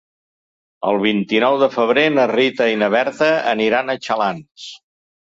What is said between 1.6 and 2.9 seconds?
de febrer na Rita i na